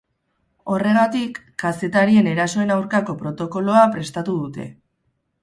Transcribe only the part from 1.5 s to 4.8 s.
kazetarien erasoen aurkako protokoloa prestatu dute.